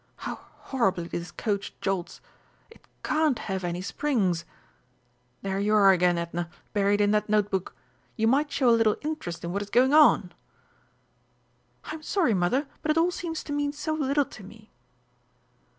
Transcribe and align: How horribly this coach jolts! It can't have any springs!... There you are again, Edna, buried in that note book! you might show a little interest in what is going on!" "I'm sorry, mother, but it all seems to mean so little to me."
How 0.25 0.37
horribly 0.57 1.05
this 1.07 1.29
coach 1.29 1.75
jolts! 1.79 2.21
It 2.71 2.81
can't 3.03 3.37
have 3.37 3.63
any 3.63 3.83
springs!... 3.83 4.45
There 5.43 5.59
you 5.59 5.75
are 5.75 5.91
again, 5.91 6.17
Edna, 6.17 6.49
buried 6.73 6.99
in 7.01 7.11
that 7.11 7.29
note 7.29 7.51
book! 7.51 7.75
you 8.15 8.27
might 8.27 8.51
show 8.51 8.71
a 8.71 8.73
little 8.73 8.95
interest 9.03 9.43
in 9.43 9.51
what 9.53 9.61
is 9.61 9.69
going 9.69 9.93
on!" 9.93 10.31
"I'm 11.83 12.01
sorry, 12.01 12.33
mother, 12.33 12.65
but 12.81 12.89
it 12.89 12.97
all 12.97 13.11
seems 13.11 13.43
to 13.43 13.53
mean 13.53 13.73
so 13.73 13.93
little 13.93 14.25
to 14.25 14.43
me." 14.43 14.71